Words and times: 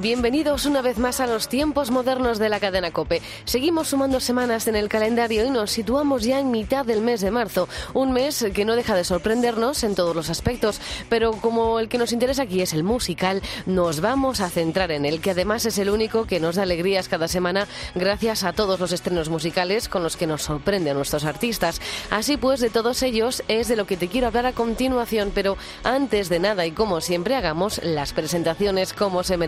Bienvenidos 0.00 0.66
una 0.66 0.82
vez 0.82 0.98
más 0.98 1.18
a 1.20 1.26
los 1.26 1.48
tiempos 1.48 1.90
modernos 1.90 2.38
de 2.38 2.50
la 2.50 2.60
cadena 2.60 2.90
Cope. 2.90 3.22
Seguimos 3.46 3.88
sumando 3.88 4.20
semanas 4.20 4.66
en 4.66 4.76
el 4.76 4.90
calendario 4.90 5.46
y 5.46 5.50
nos 5.50 5.70
situamos 5.70 6.24
ya 6.24 6.40
en 6.40 6.50
mitad 6.50 6.84
del 6.84 7.00
mes 7.00 7.22
de 7.22 7.30
marzo, 7.30 7.70
un 7.94 8.12
mes 8.12 8.44
que 8.52 8.66
no 8.66 8.76
deja 8.76 8.94
de 8.94 9.04
sorprendernos 9.04 9.82
en 9.82 9.94
todos 9.94 10.14
los 10.14 10.28
aspectos, 10.28 10.78
pero 11.08 11.32
como 11.32 11.80
el 11.80 11.88
que 11.88 11.96
nos 11.96 12.12
interesa 12.12 12.42
aquí 12.42 12.60
es 12.60 12.74
el 12.74 12.84
musical, 12.84 13.40
nos 13.64 14.02
vamos 14.02 14.40
a 14.40 14.50
centrar 14.50 14.90
en 14.90 15.06
él, 15.06 15.22
que 15.22 15.30
además 15.30 15.64
es 15.64 15.78
el 15.78 15.88
único 15.88 16.26
que 16.26 16.38
nos 16.38 16.56
da 16.56 16.64
alegrías 16.64 17.08
cada 17.08 17.26
semana 17.26 17.66
gracias 17.94 18.44
a 18.44 18.52
todos 18.52 18.78
los 18.78 18.92
estrenos 18.92 19.30
musicales 19.30 19.88
con 19.88 20.02
los 20.02 20.18
que 20.18 20.26
nos 20.26 20.42
sorprenden 20.42 20.96
nuestros 20.96 21.24
artistas. 21.24 21.80
Así 22.10 22.36
pues, 22.36 22.60
de 22.60 22.68
todos 22.68 23.02
ellos 23.02 23.42
es 23.48 23.68
de 23.68 23.76
lo 23.76 23.86
que 23.86 23.96
te 23.96 24.08
quiero 24.08 24.26
hablar 24.26 24.44
a 24.44 24.52
continuación, 24.52 25.32
pero 25.34 25.56
antes 25.82 26.28
de 26.28 26.40
nada 26.40 26.66
y 26.66 26.72
como 26.72 27.00
siempre 27.00 27.36
hagamos 27.36 27.80
las 27.82 28.12
presentaciones 28.12 28.92
como 28.92 29.22
se 29.22 29.38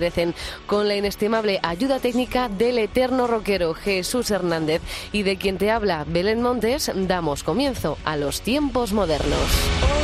con 0.66 0.88
la 0.88 0.96
inestimable 0.96 1.60
ayuda 1.62 1.98
técnica 1.98 2.48
del 2.48 2.78
eterno 2.78 3.26
rockero 3.26 3.74
Jesús 3.74 4.30
Hernández 4.30 4.82
y 5.12 5.22
de 5.22 5.36
quien 5.36 5.58
te 5.58 5.70
habla 5.70 6.04
Belén 6.06 6.42
Montes, 6.42 6.90
damos 6.94 7.42
comienzo 7.42 7.98
a 8.04 8.16
los 8.16 8.40
tiempos 8.40 8.92
modernos. 8.92 10.03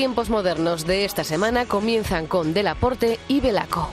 Tiempos 0.00 0.30
modernos 0.30 0.86
de 0.86 1.04
esta 1.04 1.24
semana 1.24 1.66
comienzan 1.66 2.26
con 2.26 2.54
Delaporte 2.54 3.18
y 3.28 3.42
Belaco. 3.42 3.90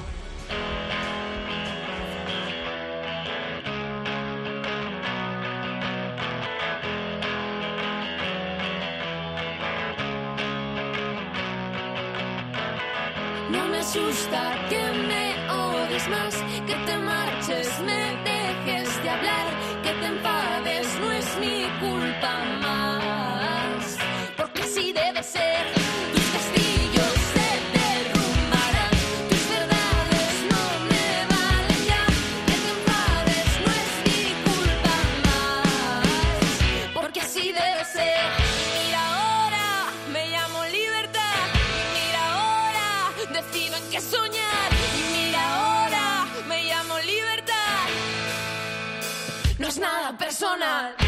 Personal. 50.60 51.07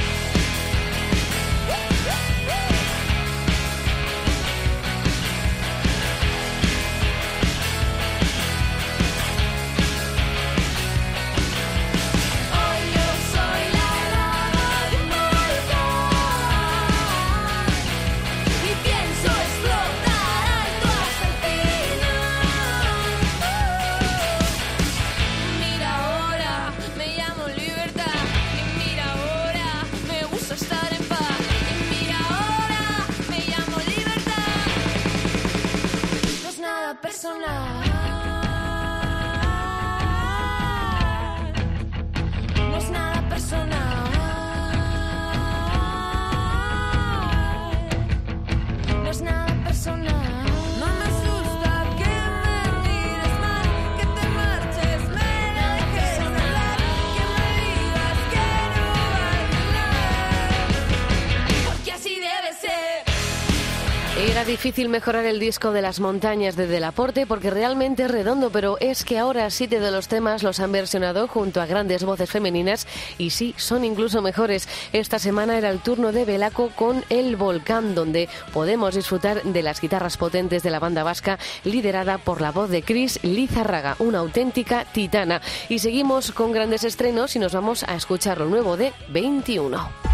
Difícil 64.59 64.89
mejorar 64.89 65.23
el 65.23 65.39
disco 65.39 65.71
de 65.71 65.81
las 65.81 66.01
montañas 66.01 66.57
de 66.57 66.67
Delaporte 66.67 67.25
porque 67.25 67.49
realmente 67.49 68.03
es 68.03 68.11
redondo, 68.11 68.49
pero 68.49 68.75
es 68.81 69.05
que 69.05 69.17
ahora 69.17 69.49
siete 69.51 69.79
de 69.79 69.89
los 69.89 70.09
temas 70.09 70.43
los 70.43 70.59
han 70.59 70.73
versionado 70.73 71.29
junto 71.29 71.61
a 71.61 71.65
grandes 71.65 72.03
voces 72.03 72.29
femeninas 72.29 72.85
y 73.17 73.29
sí, 73.29 73.55
son 73.55 73.85
incluso 73.85 74.21
mejores. 74.21 74.67
Esta 74.91 75.17
semana 75.17 75.57
era 75.57 75.69
el 75.69 75.79
turno 75.79 76.11
de 76.11 76.25
Belaco 76.25 76.71
con 76.75 77.05
El 77.07 77.37
Volcán, 77.37 77.95
donde 77.95 78.27
podemos 78.51 78.95
disfrutar 78.95 79.43
de 79.43 79.63
las 79.63 79.79
guitarras 79.79 80.17
potentes 80.17 80.61
de 80.61 80.71
la 80.71 80.79
banda 80.79 81.03
vasca 81.03 81.39
liderada 81.63 82.17
por 82.17 82.41
la 82.41 82.51
voz 82.51 82.69
de 82.69 82.83
Chris 82.83 83.17
Lizarraga, 83.23 83.95
una 83.99 84.19
auténtica 84.19 84.83
titana. 84.83 85.41
Y 85.69 85.79
seguimos 85.79 86.33
con 86.33 86.51
grandes 86.51 86.83
estrenos 86.83 87.33
y 87.37 87.39
nos 87.39 87.53
vamos 87.53 87.83
a 87.83 87.95
escuchar 87.95 88.39
lo 88.39 88.49
nuevo 88.49 88.75
de 88.75 88.91
21. 89.07 90.08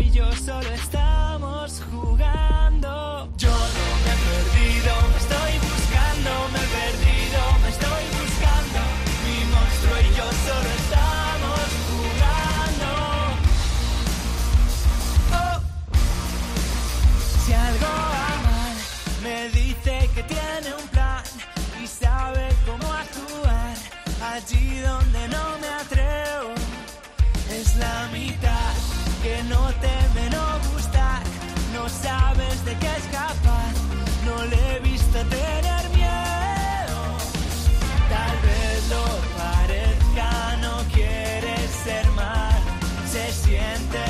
Y 0.00 0.10
yo 0.10 0.30
solo 0.32 0.68
estamos 0.70 1.07
se 43.32 44.07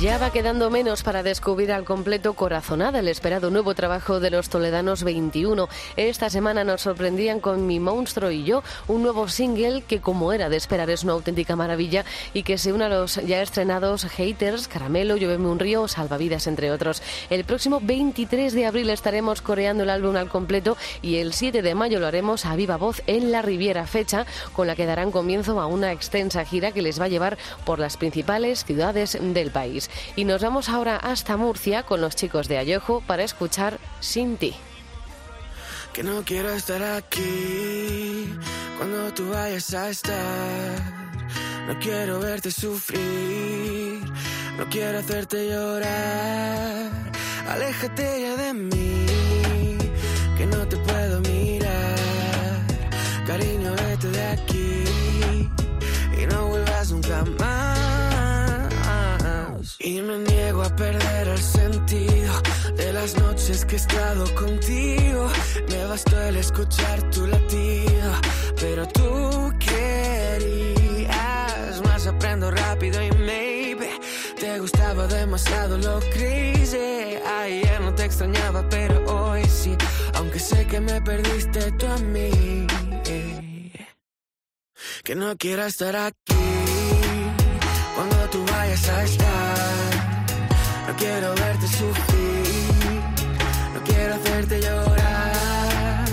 Ya 0.00 0.16
va 0.16 0.30
quedando 0.30 0.70
menos 0.70 1.02
para 1.02 1.24
descubrir 1.24 1.72
al 1.72 1.84
completo 1.84 2.34
Corazonada, 2.34 3.00
el 3.00 3.08
esperado 3.08 3.50
nuevo 3.50 3.74
trabajo 3.74 4.20
de 4.20 4.30
los 4.30 4.48
Toledanos 4.48 5.02
21. 5.02 5.68
Esta 5.96 6.30
semana 6.30 6.62
nos 6.62 6.82
sorprendían 6.82 7.40
con 7.40 7.66
Mi 7.66 7.80
Monstruo 7.80 8.30
y 8.30 8.44
yo, 8.44 8.62
un 8.86 9.02
nuevo 9.02 9.26
single 9.26 9.82
que, 9.82 10.00
como 10.00 10.32
era 10.32 10.48
de 10.48 10.56
esperar, 10.56 10.88
es 10.88 11.02
una 11.02 11.14
auténtica 11.14 11.56
maravilla 11.56 12.04
y 12.32 12.44
que 12.44 12.58
se 12.58 12.72
une 12.72 12.84
a 12.84 12.88
los 12.88 13.16
ya 13.16 13.42
estrenados 13.42 14.04
Haters, 14.04 14.68
Caramelo, 14.68 15.16
Llueveme 15.16 15.48
un 15.48 15.58
río, 15.58 15.88
Salvavidas, 15.88 16.46
entre 16.46 16.70
otros. 16.70 17.02
El 17.28 17.42
próximo 17.42 17.80
23 17.82 18.52
de 18.52 18.66
abril 18.66 18.90
estaremos 18.90 19.42
coreando 19.42 19.82
el 19.82 19.90
álbum 19.90 20.14
al 20.14 20.28
completo 20.28 20.76
y 21.02 21.16
el 21.16 21.32
7 21.32 21.60
de 21.60 21.74
mayo 21.74 21.98
lo 21.98 22.06
haremos 22.06 22.46
a 22.46 22.54
viva 22.54 22.76
voz 22.76 23.02
en 23.08 23.32
la 23.32 23.42
Riviera, 23.42 23.84
fecha 23.84 24.26
con 24.52 24.68
la 24.68 24.76
que 24.76 24.86
darán 24.86 25.10
comienzo 25.10 25.60
a 25.60 25.66
una 25.66 25.90
extensa 25.90 26.44
gira 26.44 26.70
que 26.70 26.82
les 26.82 27.00
va 27.00 27.06
a 27.06 27.08
llevar 27.08 27.36
por 27.64 27.80
las 27.80 27.96
principales 27.96 28.64
ciudades 28.64 29.18
del 29.20 29.50
país. 29.50 29.87
Y 30.16 30.24
nos 30.24 30.42
vamos 30.42 30.68
ahora 30.68 30.96
hasta 30.96 31.36
Murcia 31.36 31.82
con 31.82 32.00
los 32.00 32.16
chicos 32.16 32.48
de 32.48 32.58
Ayojo 32.58 33.02
para 33.06 33.24
escuchar 33.24 33.78
Sin 34.00 34.36
ti. 34.36 34.54
Que 35.92 36.02
no 36.02 36.22
quiero 36.24 36.50
estar 36.50 36.82
aquí 36.82 38.32
cuando 38.76 39.12
tú 39.14 39.30
vayas 39.30 39.74
a 39.74 39.90
estar. 39.90 40.98
No 41.66 41.78
quiero 41.80 42.20
verte 42.20 42.50
sufrir, 42.50 44.00
no 44.56 44.64
quiero 44.70 44.98
hacerte 45.00 45.50
llorar. 45.50 46.90
Aléjate 47.48 48.22
ya 48.22 48.36
de 48.36 48.54
mí, 48.54 49.06
que 50.36 50.46
no 50.46 50.66
te 50.66 50.76
puedo 50.76 51.20
mirar. 51.20 52.66
Cariño, 53.26 53.72
vete 53.74 54.08
de 54.08 54.24
aquí 54.24 54.57
Y 59.88 60.02
me 60.02 60.18
niego 60.18 60.62
a 60.62 60.76
perder 60.76 61.28
el 61.28 61.38
sentido 61.38 62.42
de 62.76 62.92
las 62.92 63.16
noches 63.16 63.64
que 63.64 63.76
he 63.76 63.78
estado 63.78 64.26
contigo. 64.34 65.30
Me 65.70 65.86
bastó 65.86 66.20
el 66.24 66.36
escuchar 66.36 67.10
tu 67.10 67.26
latido, 67.26 68.12
pero 68.60 68.86
tú 68.88 69.50
querías 69.58 71.10
más. 71.86 72.06
Aprendo 72.06 72.50
rápido 72.50 73.02
y 73.02 73.10
maybe 73.12 73.88
te 74.38 74.58
gustaba 74.58 75.06
demasiado 75.06 75.78
lo 75.78 76.00
crazy. 76.00 77.16
Ayer 77.40 77.80
no 77.80 77.94
te 77.94 78.04
extrañaba, 78.04 78.68
pero 78.68 79.02
hoy 79.06 79.42
sí. 79.46 79.74
Aunque 80.16 80.38
sé 80.38 80.66
que 80.66 80.80
me 80.80 81.00
perdiste 81.00 81.72
tú 81.72 81.86
a 81.86 81.96
mí. 81.96 82.66
Que 85.02 85.14
no 85.14 85.34
quiera 85.38 85.66
estar 85.66 85.96
aquí 85.96 86.57
tú 88.30 88.44
vayas 88.46 88.88
a 88.88 89.04
estar. 89.04 89.88
No 90.86 90.96
quiero 90.96 91.34
verte 91.34 91.66
sufrir, 91.66 93.00
no 93.74 93.80
quiero 93.84 94.14
hacerte 94.14 94.60
llorar. 94.60 96.04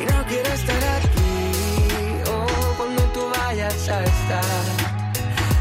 Y 0.00 0.04
no 0.12 0.24
quiero 0.26 0.48
estar 0.48 0.82
aquí, 0.98 2.30
oh, 2.30 2.74
cuando 2.76 3.02
tú 3.14 3.30
vayas 3.38 3.88
a 3.88 4.04
estar. 4.04 4.64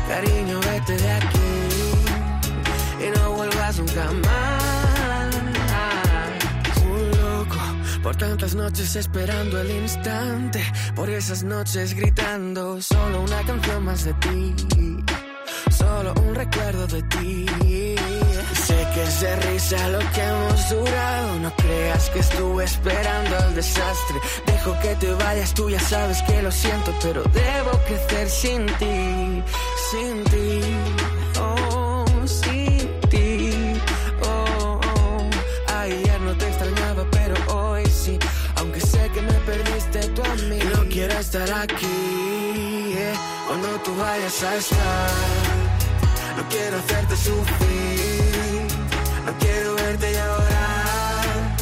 Cariño, 0.08 0.60
vete 0.62 0.98
de 0.98 1.12
aquí 1.12 1.54
y 3.06 3.18
no 3.18 3.32
vuelvas 3.32 3.80
nunca 3.80 4.12
más. 4.26 5.36
Un 6.86 7.12
loco 7.22 7.58
por 8.02 8.16
tantas 8.16 8.56
noches 8.56 8.96
esperando 8.96 9.60
el 9.60 9.72
instante, 9.72 10.64
por 10.96 11.10
esas 11.10 11.44
noches 11.44 11.94
gritando 11.94 12.82
solo 12.82 13.22
una 13.22 13.42
canción 13.44 13.84
más 13.84 14.06
de 14.06 14.14
ti 14.16 14.56
recuerdo 16.38 16.86
de 16.88 17.02
ti. 17.04 17.46
Sé 18.66 18.88
que 18.94 19.04
es 19.04 19.22
de 19.22 19.36
risa 19.48 19.90
lo 19.90 20.00
que 20.14 20.22
hemos 20.22 20.70
durado. 20.70 21.40
No 21.40 21.52
creas 21.56 22.10
que 22.12 22.20
estuve 22.20 22.64
esperando 22.64 23.38
el 23.46 23.56
desastre. 23.56 24.18
Dejo 24.46 24.80
que 24.82 24.96
te 24.96 25.12
vayas, 25.14 25.54
tú 25.54 25.70
ya 25.70 25.80
sabes 25.80 26.22
que 26.24 26.42
lo 26.42 26.52
siento, 26.52 26.94
pero 27.02 27.24
debo 27.24 27.72
crecer 27.88 28.30
sin 28.30 28.66
ti, 28.80 29.44
sin 29.90 30.24
ti. 30.32 30.62
Oh, 31.42 32.06
sin 32.26 32.88
ti. 33.10 33.52
Oh. 34.22 34.80
Ayer 35.82 36.22
no 36.22 36.34
te 36.38 36.48
extrañaba, 36.48 37.04
pero 37.12 37.36
hoy 37.56 37.86
sí. 37.86 38.18
Aunque 38.58 38.82
sé 38.82 39.10
que 39.14 39.22
me 39.22 39.38
perdiste 39.50 40.00
tú 40.16 40.22
a. 40.24 40.36
No 40.76 40.90
quiero 40.90 41.14
estar 41.20 41.50
aquí 41.66 41.98
eh, 43.06 43.14
cuando 43.48 43.68
tú 43.84 43.96
vayas 43.96 44.44
a 44.44 44.56
estar. 44.56 45.47
Quiero 46.50 46.78
hacerte 46.78 47.16
sufrir, 47.18 48.68
no 49.26 49.34
quiero 49.40 49.76
verte 49.76 50.14
llorar 50.14 51.56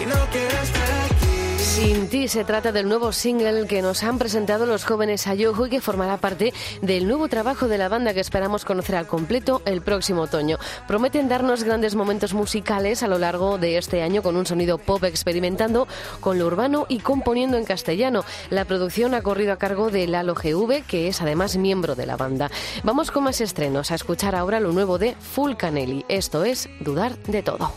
y 0.00 0.06
no 0.06 0.26
quiero 0.30 0.62
estar. 0.62 0.79
Ti 1.80 2.28
se 2.28 2.44
trata 2.44 2.72
del 2.72 2.88
nuevo 2.88 3.10
single 3.10 3.66
que 3.66 3.80
nos 3.80 4.02
han 4.02 4.18
presentado 4.18 4.66
los 4.66 4.84
jóvenes 4.84 5.26
Ayojo 5.26 5.66
y 5.66 5.70
que 5.70 5.80
formará 5.80 6.18
parte 6.18 6.52
del 6.82 7.08
nuevo 7.08 7.28
trabajo 7.28 7.68
de 7.68 7.78
la 7.78 7.88
banda 7.88 8.12
que 8.12 8.20
esperamos 8.20 8.66
conocer 8.66 8.96
al 8.96 9.06
completo 9.06 9.62
el 9.64 9.80
próximo 9.80 10.22
otoño. 10.22 10.58
Prometen 10.86 11.30
darnos 11.30 11.64
grandes 11.64 11.94
momentos 11.94 12.34
musicales 12.34 13.02
a 13.02 13.08
lo 13.08 13.18
largo 13.18 13.56
de 13.56 13.78
este 13.78 14.02
año 14.02 14.22
con 14.22 14.36
un 14.36 14.44
sonido 14.44 14.76
pop 14.76 15.04
experimentando 15.04 15.88
con 16.20 16.38
lo 16.38 16.48
urbano 16.48 16.84
y 16.90 16.98
componiendo 16.98 17.56
en 17.56 17.64
castellano. 17.64 18.24
La 18.50 18.66
producción 18.66 19.14
ha 19.14 19.22
corrido 19.22 19.54
a 19.54 19.56
cargo 19.56 19.90
de 19.90 20.06
Lalo 20.06 20.34
GV, 20.34 20.82
que 20.86 21.08
es 21.08 21.22
además 21.22 21.56
miembro 21.56 21.94
de 21.94 22.04
la 22.04 22.18
banda. 22.18 22.50
Vamos 22.84 23.10
con 23.10 23.24
más 23.24 23.40
estrenos 23.40 23.90
a 23.90 23.94
escuchar 23.94 24.34
ahora 24.34 24.60
lo 24.60 24.72
nuevo 24.72 24.98
de 24.98 25.14
Full 25.14 25.54
Canelli. 25.54 26.04
Esto 26.08 26.44
es 26.44 26.68
Dudar 26.80 27.16
de 27.22 27.42
todo. 27.42 27.72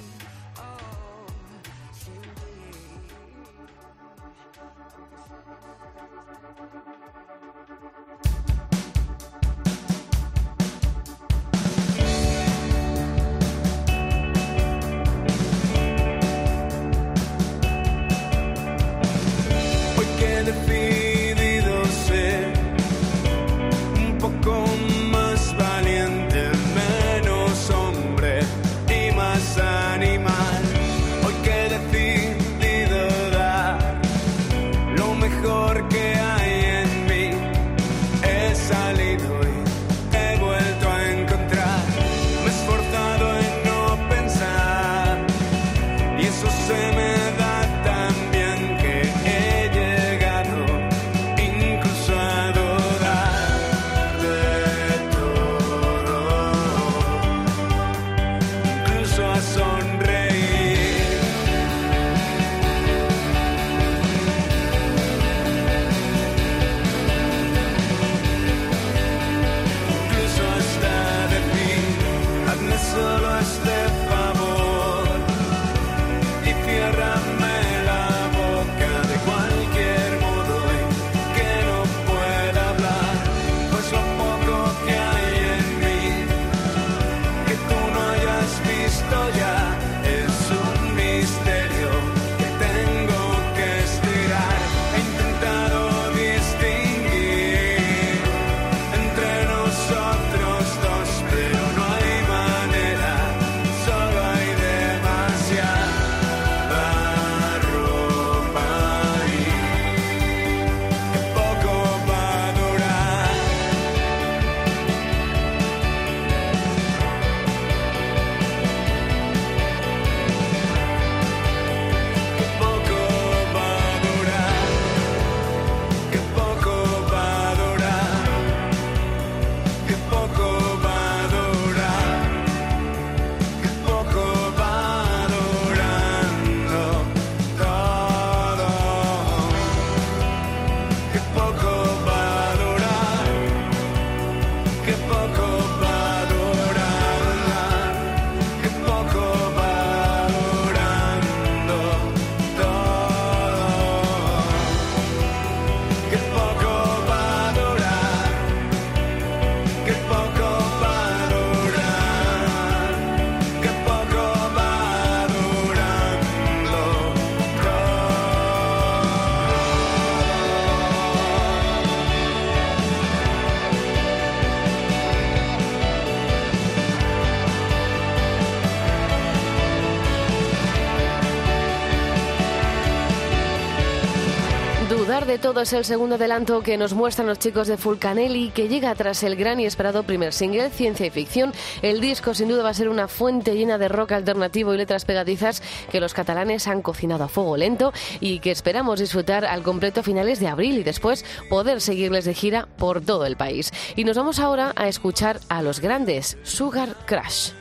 Todo 185.39 185.61
es 185.61 185.73
el 185.73 185.85
segundo 185.85 186.15
adelanto 186.15 186.61
que 186.61 186.77
nos 186.77 186.93
muestran 186.93 187.27
los 187.27 187.39
chicos 187.39 187.67
de 187.67 187.77
Fulcanelli, 187.77 188.51
que 188.51 188.67
llega 188.67 188.93
tras 188.95 189.23
el 189.23 189.35
gran 189.35 189.59
y 189.59 189.65
esperado 189.65 190.03
primer 190.03 190.33
single, 190.33 190.69
Ciencia 190.69 191.05
y 191.05 191.09
Ficción. 191.09 191.53
El 191.81 192.01
disco 192.01 192.33
sin 192.33 192.49
duda 192.49 192.63
va 192.63 192.69
a 192.69 192.73
ser 192.73 192.89
una 192.89 193.07
fuente 193.07 193.55
llena 193.55 193.77
de 193.77 193.87
rock 193.87 194.11
alternativo 194.11 194.73
y 194.73 194.77
letras 194.77 195.05
pegadizas 195.05 195.63
que 195.91 195.99
los 195.99 196.13
catalanes 196.13 196.67
han 196.67 196.81
cocinado 196.81 197.23
a 197.23 197.27
fuego 197.29 197.57
lento 197.57 197.93
y 198.19 198.39
que 198.39 198.51
esperamos 198.51 198.99
disfrutar 198.99 199.45
al 199.45 199.63
completo 199.63 200.01
a 200.01 200.03
finales 200.03 200.39
de 200.39 200.47
abril 200.47 200.77
y 200.77 200.83
después 200.83 201.25
poder 201.49 201.81
seguirles 201.81 202.25
de 202.25 202.33
gira 202.33 202.67
por 202.77 203.01
todo 203.01 203.25
el 203.25 203.37
país. 203.37 203.71
Y 203.95 204.03
nos 204.03 204.17
vamos 204.17 204.39
ahora 204.39 204.73
a 204.75 204.87
escuchar 204.87 205.39
a 205.49 205.61
los 205.61 205.79
grandes 205.79 206.37
Sugar 206.43 206.95
Crash. 207.05 207.51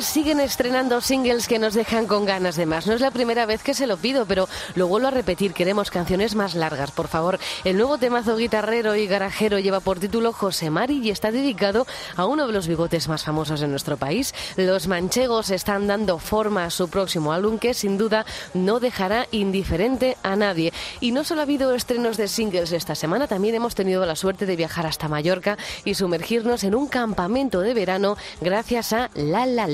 Siguen 0.00 0.40
estrenando 0.40 1.00
singles 1.00 1.48
que 1.48 1.58
nos 1.58 1.72
dejan 1.72 2.06
con 2.06 2.26
ganas 2.26 2.56
de 2.56 2.66
más. 2.66 2.86
No 2.86 2.92
es 2.92 3.00
la 3.00 3.10
primera 3.10 3.46
vez 3.46 3.62
que 3.62 3.72
se 3.72 3.86
lo 3.86 3.96
pido, 3.96 4.26
pero 4.26 4.46
lo 4.74 4.88
vuelvo 4.88 5.08
a 5.08 5.10
repetir. 5.10 5.54
Queremos 5.54 5.90
canciones 5.90 6.34
más 6.34 6.54
largas, 6.54 6.90
por 6.90 7.08
favor. 7.08 7.38
El 7.64 7.76
nuevo 7.76 7.96
temazo 7.96 8.36
guitarrero 8.36 8.94
y 8.94 9.06
garajero 9.06 9.58
lleva 9.58 9.80
por 9.80 9.98
título 9.98 10.32
José 10.32 10.68
Mari 10.68 10.98
y 10.98 11.10
está 11.10 11.30
dedicado 11.30 11.86
a 12.14 12.26
uno 12.26 12.46
de 12.46 12.52
los 12.52 12.68
bigotes 12.68 13.08
más 13.08 13.24
famosos 13.24 13.60
de 13.60 13.68
nuestro 13.68 13.96
país. 13.96 14.34
Los 14.56 14.86
manchegos 14.86 15.50
están 15.50 15.86
dando 15.86 16.18
forma 16.18 16.64
a 16.64 16.70
su 16.70 16.88
próximo 16.88 17.32
álbum 17.32 17.58
que 17.58 17.72
sin 17.72 17.96
duda 17.96 18.26
no 18.52 18.80
dejará 18.80 19.26
indiferente 19.30 20.16
a 20.22 20.36
nadie. 20.36 20.72
Y 21.00 21.12
no 21.12 21.24
solo 21.24 21.40
ha 21.40 21.44
habido 21.44 21.74
estrenos 21.74 22.16
de 22.16 22.28
singles 22.28 22.72
esta 22.72 22.94
semana, 22.94 23.28
también 23.28 23.54
hemos 23.54 23.74
tenido 23.74 24.04
la 24.04 24.16
suerte 24.16 24.46
de 24.46 24.56
viajar 24.56 24.86
hasta 24.86 25.08
Mallorca 25.08 25.56
y 25.84 25.94
sumergirnos 25.94 26.64
en 26.64 26.74
un 26.74 26.86
campamento 26.86 27.60
de 27.60 27.74
verano 27.74 28.16
gracias 28.40 28.92
a 28.92 29.10
La 29.14 29.46
La 29.46 29.66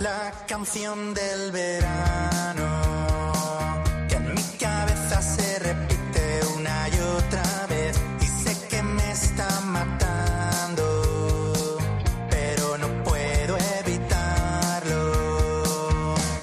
La 0.00 0.44
canción 0.46 1.14
del 1.14 1.50
verano 1.50 2.82
que 4.06 4.16
en 4.16 4.34
mi 4.34 4.42
cabeza 4.58 5.22
se 5.22 5.58
repite 5.60 6.40
una 6.58 6.88
y 6.90 6.98
otra 6.98 7.66
vez 7.66 7.98
y 8.20 8.26
sé 8.26 8.54
que 8.68 8.82
me 8.82 9.10
está 9.10 9.48
matando, 9.62 10.84
pero 12.28 12.76
no 12.76 13.02
puedo 13.04 13.56
evitarlo. 13.80 14.94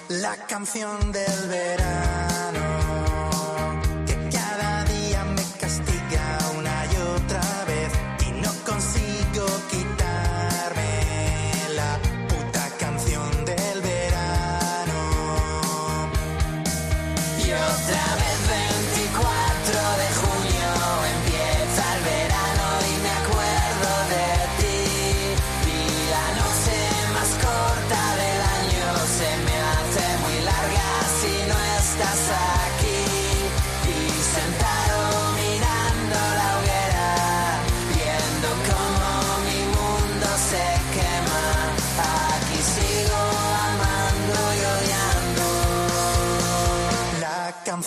La 0.10 0.36
canción 0.48 1.03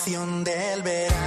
del 0.07 0.83
verano. 0.83 1.26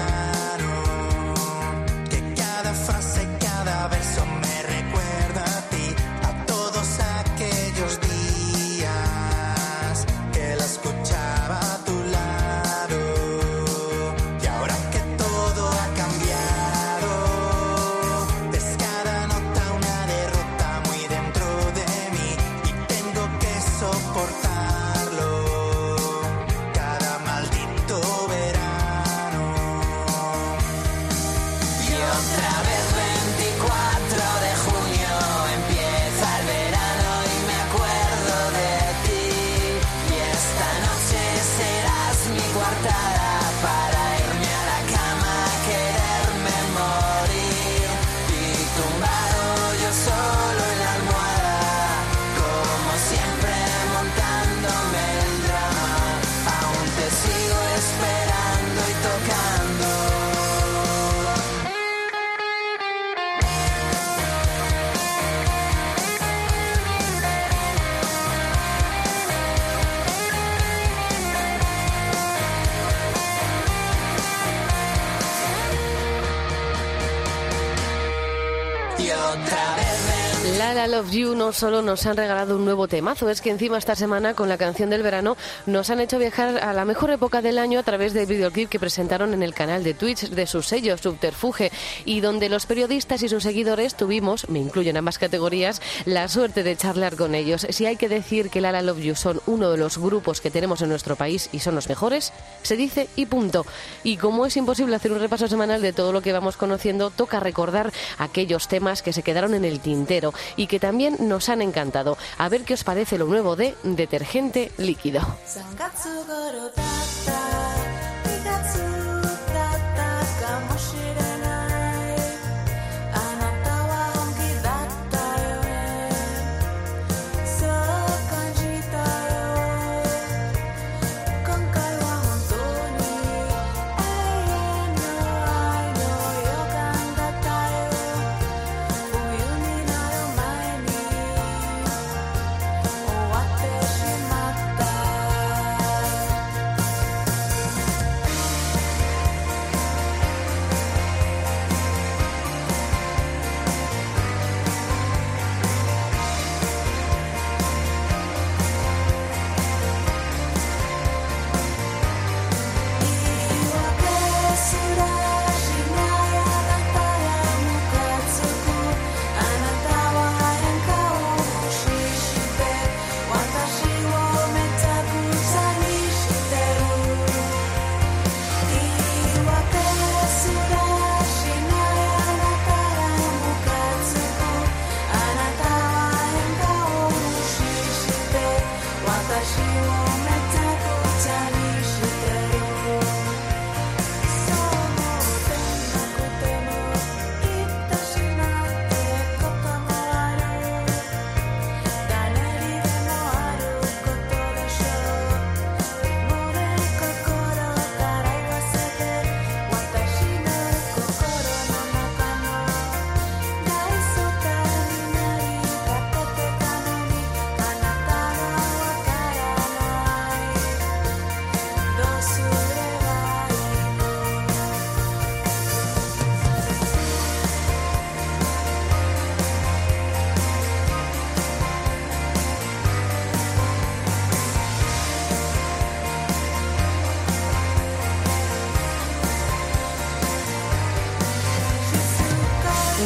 Love 80.99 81.12
You 81.12 81.33
no 81.33 81.53
solo 81.53 81.81
nos 81.81 82.05
han 82.05 82.17
regalado 82.17 82.57
un 82.57 82.65
nuevo 82.65 82.89
temazo, 82.89 83.29
es 83.29 83.39
que 83.39 83.51
encima 83.51 83.77
esta 83.77 83.95
semana 83.95 84.33
con 84.33 84.49
la 84.49 84.57
canción 84.57 84.89
del 84.89 85.01
verano 85.01 85.38
nos 85.65 85.89
han 85.89 86.01
hecho 86.01 86.19
viajar 86.19 86.57
a 86.57 86.73
la 86.73 86.83
mejor 86.83 87.09
época 87.09 87.41
del 87.41 87.57
año 87.57 87.79
a 87.79 87.83
través 87.83 88.12
del 88.12 88.25
videoclip 88.25 88.67
que 88.67 88.81
presentaron 88.81 89.33
en 89.33 89.41
el 89.41 89.53
canal 89.53 89.81
de 89.81 89.93
Twitch 89.93 90.27
de 90.27 90.45
su 90.45 90.62
sello 90.62 90.97
Subterfuge 90.97 91.71
y 92.03 92.19
donde 92.19 92.49
los 92.49 92.65
periodistas 92.65 93.23
y 93.23 93.29
sus 93.29 93.43
seguidores 93.43 93.95
tuvimos, 93.95 94.49
me 94.49 94.59
incluyen 94.59 94.97
ambas 94.97 95.17
categorías, 95.19 95.81
la 96.03 96.27
suerte 96.27 96.63
de 96.63 96.75
charlar 96.75 97.15
con 97.15 97.33
ellos. 97.33 97.65
Si 97.69 97.85
hay 97.85 97.95
que 97.95 98.09
decir 98.09 98.49
que 98.49 98.59
La 98.59 98.73
La 98.73 98.81
Love 98.81 98.99
You 98.99 99.15
son 99.15 99.39
uno 99.45 99.71
de 99.71 99.77
los 99.77 99.99
grupos 99.99 100.41
que 100.41 100.51
tenemos 100.51 100.81
en 100.81 100.89
nuestro 100.89 101.15
país 101.15 101.47
y 101.53 101.59
son 101.59 101.75
los 101.75 101.88
mejores, 101.88 102.33
se 102.62 102.75
dice 102.75 103.07
y 103.15 103.25
punto. 103.25 103.65
Y 104.03 104.17
como 104.17 104.45
es 104.45 104.57
imposible 104.57 104.97
hacer 104.97 105.13
un 105.13 105.19
repaso 105.19 105.47
semanal 105.47 105.81
de 105.81 105.93
todo 105.93 106.12
lo 106.12 106.21
que 106.21 106.33
vamos 106.33 106.57
conociendo, 106.57 107.09
toca 107.09 107.39
recordar 107.39 107.93
aquellos 108.17 108.67
temas 108.67 109.01
que 109.01 109.13
se 109.13 109.23
quedaron 109.23 109.53
en 109.53 109.63
el 109.63 109.79
tintero 109.79 110.33
y 110.57 110.67
que 110.67 110.77
también 110.77 110.88
nos 110.91 111.49
han 111.49 111.62
encantado. 111.62 112.17
A 112.38 112.49
ver 112.49 112.63
qué 112.63 112.73
os 112.73 112.84
parece 112.84 113.17
lo 113.17 113.25
nuevo 113.25 113.56
de 113.56 113.75
Detergente 113.84 114.71
Líquido. 114.78 115.21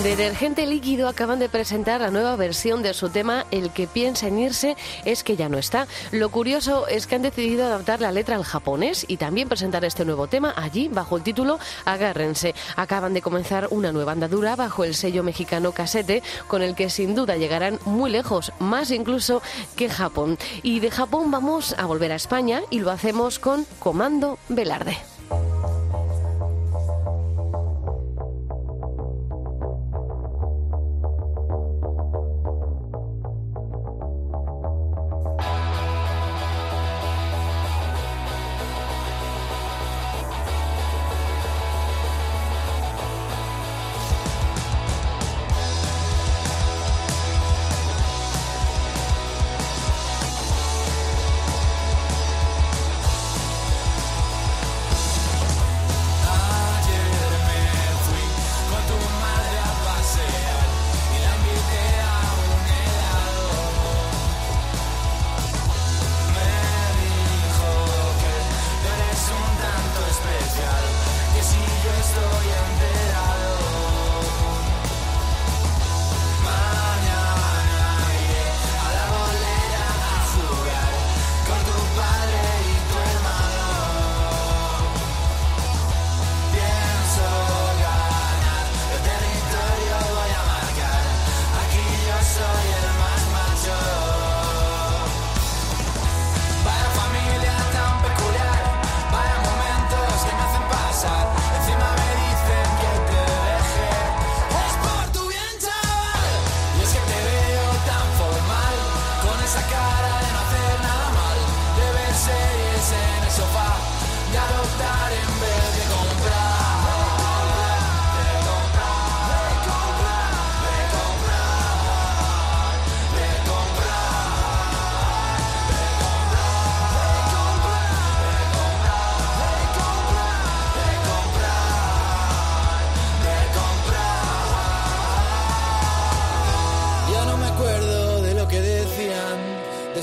Detergente 0.03 0.67
Líquido 0.67 1.07
acaban 1.07 1.39
de 1.39 1.47
presentar 1.47 2.01
la 2.01 2.11
nueva 2.11 2.35
versión 2.35 2.83
de 2.83 2.93
su 2.93 3.07
tema 3.07 3.45
El 3.51 3.71
que 3.71 3.87
piensa 3.87 4.27
en 4.27 4.37
irse 4.37 4.75
es 5.05 5.23
que 5.23 5.37
ya 5.37 5.47
no 5.47 5.57
está. 5.57 5.87
Lo 6.11 6.29
curioso 6.29 6.87
es 6.87 7.07
que 7.07 7.15
han 7.15 7.21
decidido 7.21 7.65
adaptar 7.65 8.01
la 8.01 8.11
letra 8.11 8.35
al 8.35 8.43
japonés 8.43 9.05
y 9.07 9.15
también 9.15 9.47
presentar 9.47 9.85
este 9.85 10.03
nuevo 10.03 10.27
tema 10.27 10.53
allí 10.57 10.89
bajo 10.89 11.15
el 11.15 11.23
título 11.23 11.57
Agárrense. 11.85 12.53
Acaban 12.75 13.13
de 13.13 13.21
comenzar 13.21 13.69
una 13.71 13.93
nueva 13.93 14.11
andadura 14.11 14.57
bajo 14.57 14.83
el 14.83 14.93
sello 14.93 15.23
mexicano 15.23 15.71
Casete 15.71 16.21
con 16.49 16.61
el 16.61 16.75
que 16.75 16.89
sin 16.89 17.15
duda 17.15 17.37
llegarán 17.37 17.79
muy 17.85 18.11
lejos, 18.11 18.51
más 18.59 18.91
incluso 18.91 19.41
que 19.77 19.87
Japón. 19.87 20.37
Y 20.63 20.81
de 20.81 20.91
Japón 20.91 21.31
vamos 21.31 21.75
a 21.77 21.85
volver 21.85 22.11
a 22.11 22.15
España 22.15 22.61
y 22.69 22.81
lo 22.81 22.91
hacemos 22.91 23.39
con 23.39 23.65
Comando 23.79 24.37
Velarde. 24.49 24.97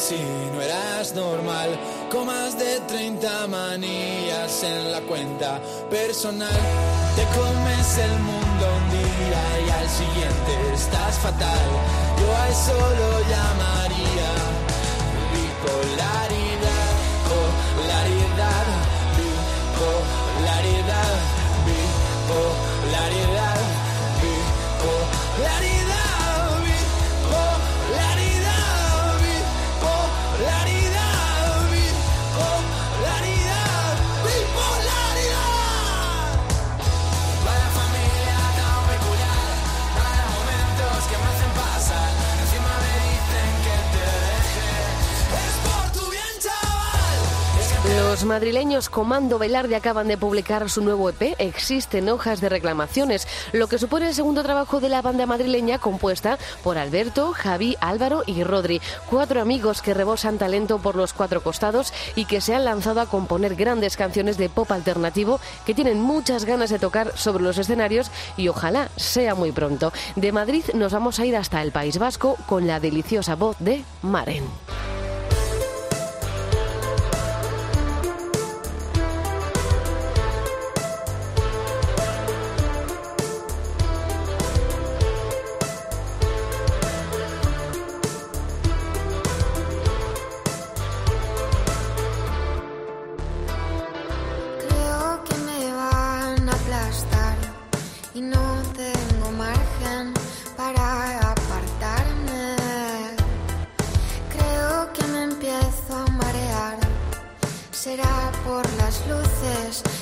Si 0.01 0.17
no 0.55 0.63
eras 0.63 1.15
normal, 1.15 1.79
con 2.11 2.27
más 2.27 2.59
de 2.59 2.81
30 2.89 3.47
manillas 3.49 4.63
en 4.63 4.93
la 4.93 5.03
cuenta 5.03 5.61
personal. 5.91 6.61
Te 7.17 7.25
comes 7.39 7.99
el 7.99 8.19
mundo 8.21 8.65
un 8.81 8.91
día 8.97 9.43
y 9.67 9.71
al 9.71 9.89
siguiente 9.91 10.73
estás 10.75 11.19
fatal. 11.19 11.69
Yo 12.19 12.35
a 12.35 12.49
eso 12.49 12.73
lo 12.73 13.21
llamaría 13.33 14.31
bipolaridad, 15.35 16.91
polaridad, 17.29 18.67
bipolaridad, 20.31 21.15
bipolaridad. 21.67 23.50
Los 48.21 48.27
madrileños 48.27 48.91
Comando 48.91 49.39
Velarde 49.39 49.77
acaban 49.77 50.07
de 50.07 50.19
publicar 50.19 50.69
su 50.69 50.83
nuevo 50.83 51.09
EP, 51.09 51.35
Existen 51.39 52.11
hojas 52.11 52.43
de 52.43 52.51
reclamaciones, 52.51 53.27
lo 53.53 53.67
que 53.67 53.79
supone 53.79 54.09
el 54.09 54.15
segundo 54.15 54.43
trabajo 54.43 54.79
de 54.79 54.91
la 54.91 55.01
banda 55.01 55.25
madrileña 55.25 55.79
compuesta 55.79 56.39
por 56.63 56.77
Alberto, 56.77 57.33
Javi, 57.33 57.79
Álvaro 57.81 58.23
y 58.27 58.45
Rodri, 58.45 58.83
cuatro 59.09 59.41
amigos 59.41 59.81
que 59.81 59.95
rebosan 59.95 60.37
talento 60.37 60.81
por 60.81 60.97
los 60.97 61.15
cuatro 61.15 61.43
costados 61.43 61.95
y 62.15 62.27
que 62.27 62.43
se 62.43 62.55
han 62.55 62.67
lanzado 62.67 63.01
a 63.01 63.07
componer 63.07 63.55
grandes 63.55 63.97
canciones 63.97 64.37
de 64.37 64.51
pop 64.51 64.71
alternativo 64.71 65.41
que 65.65 65.75
tienen 65.75 65.99
muchas 66.03 66.45
ganas 66.45 66.69
de 66.69 66.79
tocar 66.79 67.17
sobre 67.17 67.43
los 67.43 67.57
escenarios 67.57 68.11
y 68.37 68.49
ojalá 68.49 68.91
sea 68.97 69.35
muy 69.35 69.51
pronto. 69.51 69.95
De 70.17 70.31
Madrid 70.31 70.65
nos 70.75 70.93
vamos 70.93 71.21
a 71.21 71.25
ir 71.25 71.37
hasta 71.37 71.63
el 71.63 71.73
País 71.73 71.97
Vasco 71.97 72.37
con 72.47 72.67
la 72.67 72.81
deliciosa 72.81 73.35
voz 73.35 73.57
de 73.61 73.83
Maren. 74.03 74.45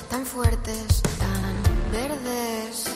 Tan 0.08 0.24
fuertes, 0.24 1.02
tan 1.18 1.54
verdes. 1.92 2.87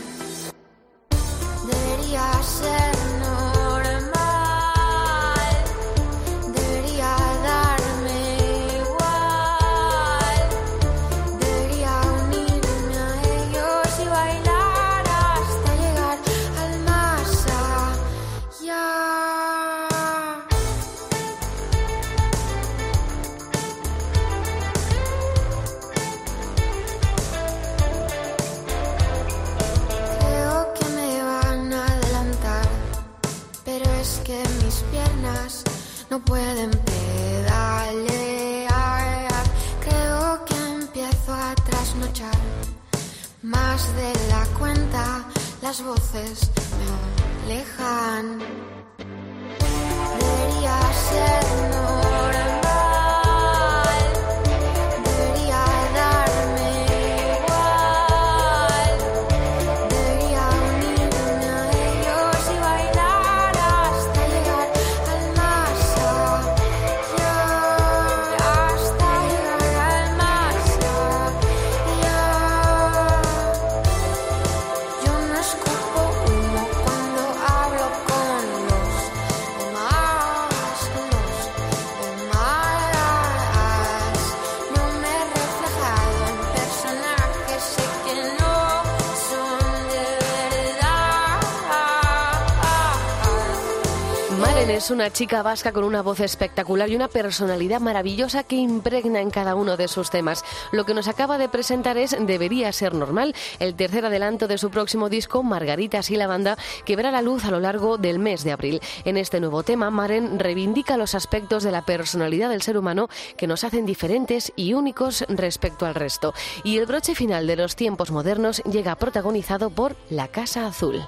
Una 94.92 95.10
chica 95.10 95.42
vasca 95.42 95.72
con 95.72 95.84
una 95.84 96.02
voz 96.02 96.20
espectacular 96.20 96.90
y 96.90 96.96
una 96.96 97.08
personalidad 97.08 97.80
maravillosa 97.80 98.42
que 98.42 98.56
impregna 98.56 99.20
en 99.20 99.30
cada 99.30 99.54
uno 99.54 99.76
de 99.76 99.88
sus 99.88 100.10
temas. 100.10 100.44
Lo 100.70 100.84
que 100.84 100.92
nos 100.92 101.08
acaba 101.08 101.38
de 101.38 101.48
presentar 101.48 101.96
es 101.96 102.14
Debería 102.20 102.70
ser 102.72 102.94
normal, 102.94 103.34
el 103.58 103.74
tercer 103.74 104.04
adelanto 104.04 104.48
de 104.48 104.58
su 104.58 104.70
próximo 104.70 105.08
disco 105.08 105.42
Margaritas 105.42 106.10
y 106.10 106.16
la 106.16 106.26
banda 106.26 106.58
que 106.84 106.94
verá 106.94 107.10
la 107.10 107.22
luz 107.22 107.44
a 107.44 107.50
lo 107.50 107.58
largo 107.58 107.96
del 107.96 108.18
mes 108.18 108.44
de 108.44 108.52
abril. 108.52 108.80
En 109.04 109.16
este 109.16 109.40
nuevo 109.40 109.62
tema, 109.62 109.90
Maren 109.90 110.38
reivindica 110.38 110.98
los 110.98 111.14
aspectos 111.14 111.62
de 111.62 111.72
la 111.72 111.86
personalidad 111.86 112.50
del 112.50 112.62
ser 112.62 112.76
humano 112.76 113.08
que 113.36 113.46
nos 113.46 113.64
hacen 113.64 113.86
diferentes 113.86 114.52
y 114.56 114.74
únicos 114.74 115.24
respecto 115.28 115.86
al 115.86 115.94
resto. 115.94 116.34
Y 116.64 116.76
el 116.76 116.86
broche 116.86 117.14
final 117.14 117.46
de 117.46 117.56
los 117.56 117.76
tiempos 117.76 118.10
modernos 118.10 118.62
llega 118.64 118.96
protagonizado 118.96 119.70
por 119.70 119.96
La 120.10 120.28
Casa 120.28 120.66
Azul. 120.66 121.02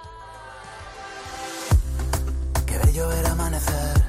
Bello 2.94 3.08
ver 3.08 3.26
amanecer, 3.26 4.02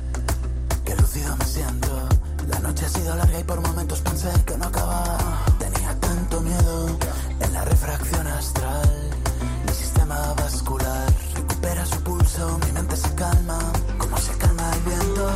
qué 0.85 0.95
lúcido 0.95 1.35
me 1.37 1.45
siento. 1.45 2.07
La 2.47 2.59
noche 2.59 2.85
ha 2.85 2.89
sido 2.89 3.15
larga 3.15 3.39
y 3.39 3.43
por 3.43 3.59
momentos 3.59 3.99
pensé 4.01 4.29
que 4.45 4.55
no 4.59 4.65
acababa. 4.65 5.17
Tenía 5.57 5.99
tanto 5.99 6.39
miedo 6.41 6.97
en 7.39 7.53
la 7.53 7.65
refracción 7.65 8.27
astral. 8.27 8.87
Mi 9.65 9.73
sistema 9.73 10.35
vascular 10.35 11.07
recupera 11.33 11.83
su 11.83 11.99
pulso, 12.03 12.59
mi 12.63 12.71
mente 12.73 12.95
se 12.95 13.11
calma, 13.15 13.57
como 13.97 14.17
se 14.19 14.37
calma 14.37 14.71
el 14.75 14.81
viento. 14.81 15.31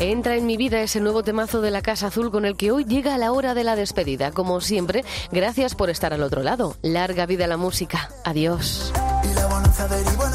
Entra 0.00 0.36
en 0.36 0.44
mi 0.44 0.58
vida 0.58 0.82
ese 0.82 1.00
nuevo 1.00 1.22
temazo 1.22 1.62
de 1.62 1.70
la 1.70 1.80
Casa 1.80 2.08
Azul 2.08 2.30
con 2.30 2.44
el 2.44 2.54
que 2.58 2.70
hoy 2.70 2.84
llega 2.84 3.16
la 3.16 3.32
hora 3.32 3.54
de 3.54 3.64
la 3.64 3.76
despedida. 3.76 4.30
Como 4.30 4.60
siempre, 4.60 5.06
gracias 5.32 5.74
por 5.74 5.88
estar 5.88 6.12
al 6.12 6.22
otro 6.22 6.42
lado. 6.42 6.76
Larga 6.82 7.24
vida 7.24 7.46
la 7.46 7.56
música. 7.56 8.10
Adiós. 8.24 8.92
Y 9.22 9.32
la 9.32 9.46
bonanza 9.46 9.88
derivó 9.88 10.26
en 10.26 10.34